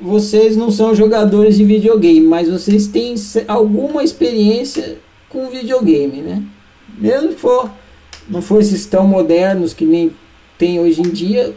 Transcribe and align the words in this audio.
vocês 0.00 0.56
não 0.56 0.70
são 0.70 0.94
jogadores 0.94 1.56
de 1.56 1.64
videogame, 1.64 2.20
mas 2.20 2.48
vocês 2.48 2.86
têm 2.86 3.14
alguma 3.46 4.02
experiência 4.02 4.98
com 5.28 5.48
videogame, 5.48 6.22
né? 6.22 6.42
Mesmo 6.96 7.28
que 7.28 7.40
for, 7.40 7.70
não 8.28 8.40
for 8.40 8.60
esses 8.60 8.86
tão 8.86 9.06
modernos 9.06 9.72
que 9.72 9.84
nem 9.84 10.12
tem 10.56 10.80
hoje 10.80 11.00
em 11.00 11.10
dia, 11.10 11.54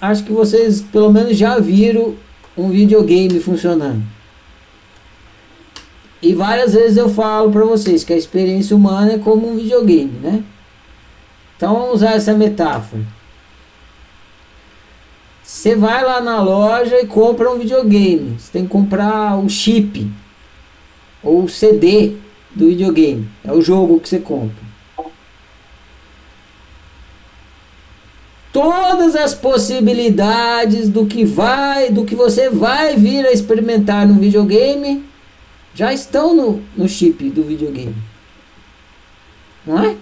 acho 0.00 0.24
que 0.24 0.32
vocês 0.32 0.80
pelo 0.80 1.12
menos 1.12 1.36
já 1.36 1.58
viram 1.58 2.14
um 2.56 2.70
videogame 2.70 3.40
funcionando. 3.40 4.02
E 6.20 6.34
várias 6.34 6.72
vezes 6.72 6.96
eu 6.96 7.08
falo 7.08 7.50
para 7.50 7.64
vocês 7.64 8.02
que 8.02 8.12
a 8.12 8.16
experiência 8.16 8.74
humana 8.74 9.12
é 9.12 9.18
como 9.18 9.48
um 9.48 9.56
videogame, 9.56 10.18
né? 10.22 10.42
Então 11.56 11.74
vamos 11.74 11.96
usar 11.96 12.12
essa 12.12 12.32
metáfora. 12.32 13.02
Você 15.64 15.74
vai 15.76 16.04
lá 16.04 16.20
na 16.20 16.42
loja 16.42 17.00
e 17.00 17.06
compra 17.06 17.50
um 17.50 17.58
videogame. 17.58 18.38
Você 18.38 18.52
tem 18.52 18.64
que 18.64 18.68
comprar 18.68 19.42
o 19.42 19.48
chip 19.48 20.06
ou 21.22 21.44
o 21.44 21.48
CD 21.48 22.16
do 22.54 22.66
videogame. 22.66 23.26
É 23.42 23.50
o 23.50 23.62
jogo 23.62 23.98
que 23.98 24.06
você 24.06 24.18
compra. 24.18 24.62
Todas 28.52 29.16
as 29.16 29.32
possibilidades 29.32 30.90
do 30.90 31.06
que 31.06 31.24
vai, 31.24 31.90
do 31.90 32.04
que 32.04 32.14
você 32.14 32.50
vai 32.50 32.94
vir 32.96 33.24
a 33.24 33.32
experimentar 33.32 34.06
no 34.06 34.20
videogame 34.20 35.02
já 35.74 35.94
estão 35.94 36.36
no, 36.36 36.62
no 36.76 36.86
chip 36.86 37.30
do 37.30 37.42
videogame. 37.42 37.96
Não 39.66 39.82
é? 39.82 39.96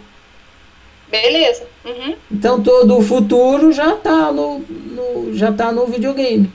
Beleza. 1.13 1.65
Uhum. 1.85 2.17
Então 2.31 2.63
todo 2.63 2.97
o 2.97 3.03
futuro 3.03 3.71
já 3.71 3.93
está 3.93 4.33
no, 4.33 4.61
no, 4.61 5.35
já 5.35 5.53
tá 5.53 5.71
no 5.71 5.85
videogame. 5.87 6.51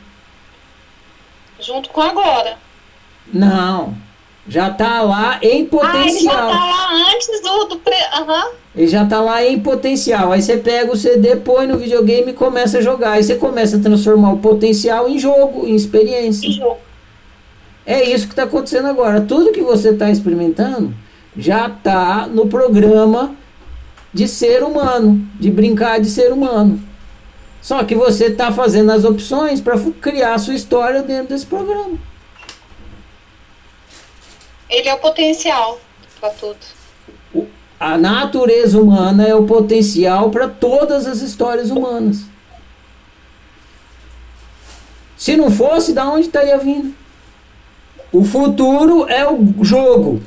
Junto 1.59 1.89
com 1.89 2.01
agora. 2.01 2.57
Não. 3.31 3.93
Já 4.47 4.69
está 4.69 5.01
lá 5.03 5.37
em 5.43 5.63
potencial. 5.65 5.93
Ah, 5.93 6.07
ele 6.07 6.19
já 6.23 6.31
tá 6.31 6.65
lá 6.65 7.11
antes 7.13 7.41
do. 7.41 7.63
do 7.65 7.77
pre... 7.77 7.95
uhum. 7.95 8.51
Ele 8.75 8.87
já 8.87 9.03
está 9.03 9.21
lá 9.21 9.45
em 9.45 9.59
potencial. 9.59 10.31
Aí 10.31 10.41
você 10.41 10.57
pega 10.57 10.91
o 10.91 10.95
CD, 10.95 11.35
põe 11.35 11.67
no 11.67 11.77
videogame 11.77 12.31
e 12.31 12.33
começa 12.33 12.79
a 12.79 12.81
jogar. 12.81 13.11
Aí 13.11 13.23
você 13.23 13.35
começa 13.35 13.77
a 13.77 13.79
transformar 13.79 14.33
o 14.33 14.39
potencial 14.39 15.07
em 15.07 15.19
jogo, 15.19 15.67
em 15.67 15.75
experiência. 15.75 16.47
Em 16.47 16.53
jogo. 16.53 16.77
É 17.85 18.03
isso 18.03 18.25
que 18.25 18.33
está 18.33 18.43
acontecendo 18.43 18.87
agora. 18.87 19.21
Tudo 19.21 19.51
que 19.51 19.61
você 19.61 19.89
está 19.89 20.09
experimentando 20.09 20.95
já 21.37 21.67
está 21.67 22.25
no 22.25 22.47
programa 22.47 23.35
de 24.13 24.27
ser 24.27 24.63
humano, 24.63 25.27
de 25.39 25.51
brincar 25.51 25.99
de 25.99 26.09
ser 26.09 26.31
humano. 26.31 26.81
Só 27.61 27.83
que 27.83 27.95
você 27.95 28.27
está 28.27 28.51
fazendo 28.51 28.91
as 28.91 29.03
opções 29.03 29.59
para 29.59 29.79
criar 30.01 30.35
a 30.35 30.39
sua 30.39 30.53
história 30.53 31.01
dentro 31.01 31.29
desse 31.29 31.45
programa. 31.45 31.97
Ele 34.69 34.87
é 34.87 34.93
o 34.93 34.99
potencial 34.99 35.79
para 36.19 36.29
tudo. 36.29 36.57
A 37.79 37.97
natureza 37.97 38.79
humana 38.79 39.27
é 39.27 39.35
o 39.35 39.45
potencial 39.45 40.31
para 40.31 40.47
todas 40.47 41.05
as 41.05 41.21
histórias 41.21 41.69
humanas. 41.69 42.21
Se 45.15 45.35
não 45.35 45.51
fosse, 45.51 45.93
da 45.93 46.07
onde 46.07 46.27
estaria 46.27 46.57
vindo? 46.57 46.93
O 48.11 48.23
futuro 48.23 49.07
é 49.09 49.29
o 49.29 49.63
jogo. 49.63 50.21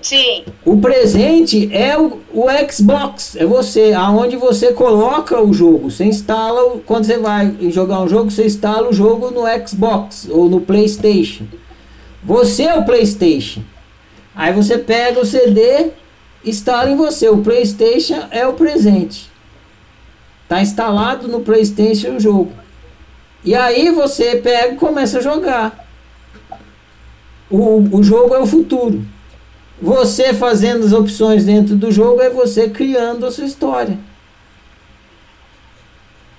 Sim. 0.00 0.44
O 0.64 0.78
presente 0.78 1.68
é 1.74 1.98
o, 1.98 2.20
o 2.32 2.46
Xbox, 2.70 3.36
é 3.36 3.44
você, 3.44 3.92
aonde 3.92 4.36
você 4.36 4.72
coloca 4.72 5.40
o 5.40 5.52
jogo. 5.52 5.90
Você 5.90 6.04
instala, 6.04 6.80
quando 6.86 7.04
você 7.04 7.18
vai 7.18 7.56
jogar 7.70 8.00
um 8.00 8.08
jogo, 8.08 8.30
você 8.30 8.46
instala 8.46 8.88
o 8.88 8.92
jogo 8.92 9.30
no 9.30 9.42
Xbox 9.66 10.28
ou 10.30 10.48
no 10.48 10.60
PlayStation. 10.60 11.44
Você 12.22 12.64
é 12.64 12.74
o 12.74 12.84
PlayStation. 12.84 13.62
Aí 14.34 14.52
você 14.52 14.78
pega 14.78 15.20
o 15.20 15.26
CD, 15.26 15.90
instala 16.44 16.90
em 16.90 16.96
você. 16.96 17.28
O 17.28 17.38
PlayStation 17.38 18.26
é 18.30 18.46
o 18.46 18.52
presente. 18.52 19.30
Tá 20.48 20.62
instalado 20.62 21.28
no 21.28 21.40
PlayStation 21.40 22.16
o 22.16 22.20
jogo. 22.20 22.52
E 23.44 23.54
aí 23.54 23.90
você 23.90 24.36
pega 24.36 24.74
e 24.74 24.76
começa 24.76 25.18
a 25.18 25.22
jogar. 25.22 25.86
O, 27.50 27.98
o 27.98 28.02
jogo 28.02 28.34
é 28.34 28.38
o 28.38 28.46
futuro. 28.46 29.04
Você 29.80 30.34
fazendo 30.34 30.84
as 30.84 30.92
opções 30.92 31.44
dentro 31.44 31.76
do 31.76 31.92
jogo 31.92 32.20
é 32.20 32.28
você 32.28 32.68
criando 32.68 33.24
a 33.24 33.30
sua 33.30 33.44
história. 33.44 33.98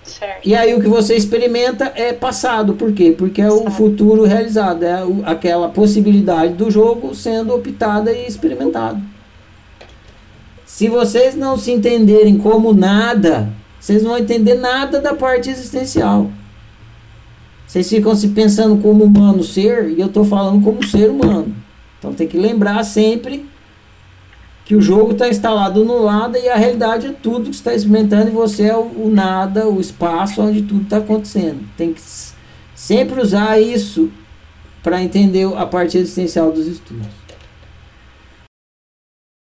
Certo. 0.04 0.46
E 0.46 0.56
aí 0.56 0.74
o 0.74 0.82
que 0.82 0.88
você 0.88 1.16
experimenta 1.16 1.92
é 1.96 2.12
passado. 2.12 2.74
Por 2.74 2.92
quê? 2.92 3.14
Porque 3.18 3.42
é 3.42 3.50
o 3.50 3.70
futuro 3.70 4.26
realizado. 4.26 4.84
É 4.84 5.04
aquela 5.26 5.70
possibilidade 5.70 6.54
do 6.54 6.70
jogo 6.70 7.16
sendo 7.16 7.54
optada 7.54 8.12
e 8.12 8.28
experimentado. 8.28 9.02
Se 10.66 10.88
vocês 10.88 11.36
não 11.36 11.58
se 11.58 11.72
entenderem 11.72 12.38
como 12.38 12.74
nada, 12.74 13.50
vocês 13.80 14.04
não 14.04 14.12
vão 14.12 14.20
entender 14.20 14.56
nada 14.56 15.00
da 15.00 15.14
parte 15.14 15.50
existencial. 15.50 16.30
Vocês 17.66 17.88
ficam 17.88 18.16
se 18.16 18.30
pensando 18.30 18.82
como 18.82 19.04
humano 19.04 19.44
ser, 19.44 19.90
e 19.90 20.00
eu 20.00 20.08
estou 20.08 20.26
falando 20.26 20.64
como 20.64 20.84
ser 20.84 21.10
humano. 21.10 21.56
Então 22.00 22.14
tem 22.14 22.28
que 22.28 22.38
lembrar 22.38 22.84
sempre 22.84 23.46
que 24.66 24.76
o 24.76 24.82
jogo 24.82 25.12
está 25.12 25.28
instalado 25.28 25.84
no 25.84 26.02
lado 26.04 26.38
e 26.38 26.48
a 26.48 26.56
realidade 26.56 27.08
é 27.08 27.12
tudo 27.12 27.50
que 27.50 27.56
está 27.56 27.74
experimentando 27.74 28.30
e 28.30 28.32
você 28.32 28.64
é 28.64 28.76
o, 28.76 29.06
o 29.06 29.12
nada, 29.12 29.68
o 29.68 29.82
espaço 29.82 30.42
onde 30.42 30.62
tudo 30.62 30.84
está 30.84 30.98
acontecendo. 30.98 31.68
Tem 31.76 31.94
que 31.94 32.02
sempre 32.76 33.20
usar 33.20 33.60
isso 33.60 34.12
para 34.82 35.02
entender 35.02 35.46
a 35.58 35.66
parte 35.66 35.98
existencial 35.98 36.52
dos 36.52 36.68
estudos. 36.68 37.08